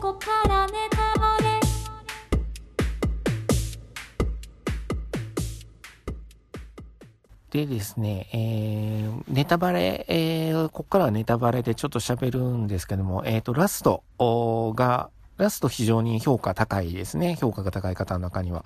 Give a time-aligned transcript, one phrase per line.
[0.00, 1.58] こからネタバレ
[7.50, 14.04] でですね、えー、ネタバレ、えー、ここからはネタバレでちょっと喋るんですけども、えっ、ー、と、ラスト
[14.76, 17.36] が、ラスト非常に評価高いですね。
[17.36, 18.64] 評価が高い方の中には。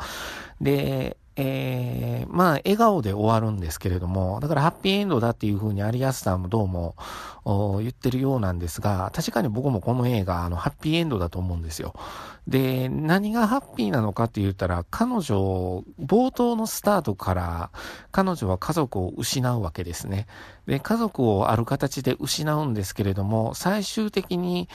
[0.61, 6.95] で、えー、まあ、笑顔で終わるんですけれども、だからハッピーエンドだっていうふうに有安さんもどうも
[7.81, 11.95] 言ってるようなんですが、確かに僕もこの映画、あの、ハッピーエンドだと思うんですよ。
[12.47, 17.71] で、何がハッピーなのかって言ったら、彼女、冒頭のスタートから
[18.11, 20.27] 彼女は家族を失うわけですね。
[20.67, 24.69] で、家族をある形で失うんですけれども、最終的に、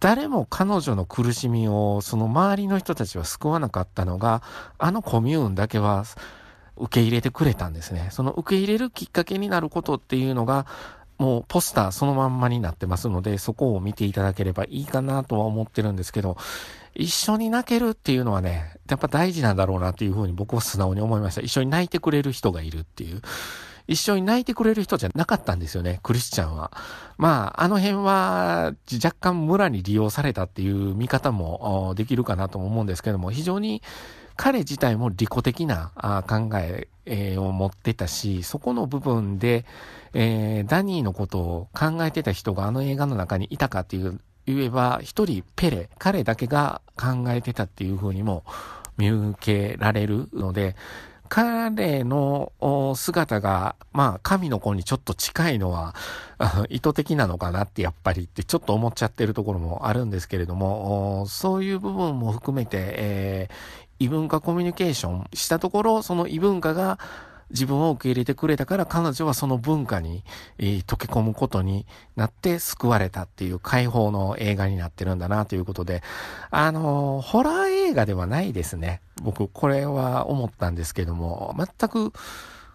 [0.00, 4.42] 誰も彼女の苦しみをその周りの人たちは救わなかったのが、
[4.78, 6.04] あのコミューンだけは
[6.76, 8.08] 受け入れてくれたんですね。
[8.10, 10.66] その受け入れるきっかけになることっていうのが、
[11.18, 16.36] もうポスターそのまんまになってますので、そこを見ていただければいいかなとは思ってるんですけど、
[16.94, 21.40] 一緒に泣けるっていうのはね、やっぱ大事なんだろうなっていうふうに僕は素直に思いました。
[21.40, 23.22] 一緒に泣いてくれる人がいるっていう。
[23.88, 26.70] 一緒に泣いてくれる人じゃなかったんですよね、クリスチャンは。
[27.16, 33.82] まあ、あの辺は若干村に利用されたっていう見方もできるかなと思うんですけども、非常に
[34.36, 35.90] 彼自体も利己的な
[36.28, 39.64] 考えを持ってたし、そこの部分で、
[40.12, 48.44] えー、ダニーのことを考えてた人があの映画の中にいたかっていう言えば、一人ペレ、彼だけが考えてたっていうふうにも
[48.96, 50.76] 見受けられるので、
[51.28, 52.52] 彼の
[52.96, 55.94] 姿が、まあ、神の子にちょっと近いのは、
[56.68, 63.54] 意図的なのかなってやっぱりってちょっと思っちゃってるところもあるんですけれども、そういう部分も含めて、えー、
[64.00, 66.98] 異文化コミュニケーションしたところ、その異文化が、
[67.50, 70.24] 自分を受け入れてくれたから彼女はその文化に、
[70.58, 76.02] えー、溶け込むことになって救われたっていう解放の映画になってるんだなということで、
[76.50, 79.00] あのー、ホラー映画ではないですね。
[79.22, 82.12] 僕、これは思ったんですけども、全く、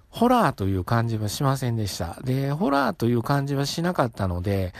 [0.09, 2.19] ホラーという感じはしませんでした。
[2.23, 4.73] で、ホラーという感じはしなかったので、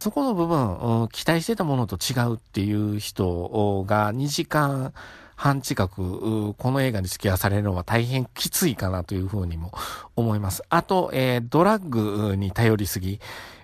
[0.00, 4.92] そこの部分、期待してたものと違うっていう人が2時間
[5.40, 9.72] 半近く、この映画に付き合わされるのは大変きついかなというふうにも
[10.14, 10.62] 思います。
[10.68, 13.20] あと、えー、ドラッグに頼りすぎ。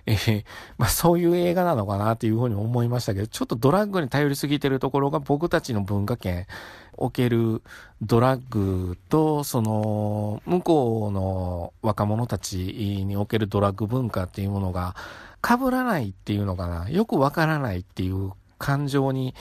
[0.07, 0.43] えー、
[0.79, 6.47] まあそういう映画なのかなというふうに思いましたけど、ちょっとドラッグに頼りすぎてるところが僕たちの文化圏、
[6.93, 7.61] おける
[8.01, 12.57] ドラッグと、その、向こうの若者たち
[13.05, 14.95] におけるドラッグ文化っていうものが
[15.47, 16.89] 被らないっていうのかな。
[16.89, 19.35] よくわからないっていう感情に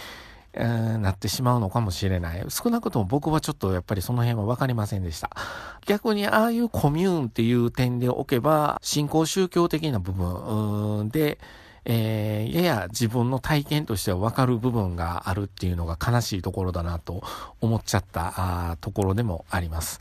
[0.56, 2.44] えー、なってしまうのかもしれない。
[2.48, 5.30] 少なくとも僕はちょっとやっぱりその辺はわかりませんでした。
[5.86, 11.38] 逆にああいうコミューンっていう点でおけば、信仰宗教的な部分で、
[11.84, 17.22] えー、やや自分の体験としてはわかる部分があるっていうのが悲しいところだなと
[17.60, 20.00] 思っちゃったところでもあります。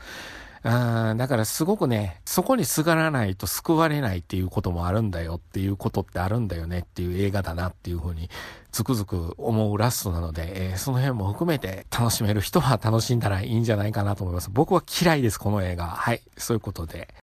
[0.62, 8.28] あだからすごくね、そこにすがらないと救われないっていうこともあるんだよっていうことってあるんだよねっていう映画だなっていうふうに
[8.72, 14.50] つくづく思うラストなので、えー、その辺も含めて楽しめる人は楽しんだらいいんじゃないかなと思います。
[14.52, 15.86] 僕は嫌いです、この映画。
[15.86, 16.20] はい。
[16.36, 17.14] そういうことで。